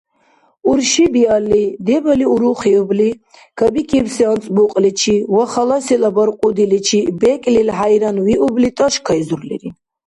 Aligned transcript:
Урши 0.69 1.05
биалли, 1.13 1.63
дебали 1.85 2.25
урухиубли, 2.33 3.09
кабикибси 3.59 4.23
анцӀбукьличи 4.31 5.15
ва 5.35 5.43
халасила 5.51 6.09
баркьудиличи 6.15 6.99
бекӀлил 7.19 7.69
хӀяйранвиубли, 7.77 8.69
тӀашкайзурлири. 8.77 9.69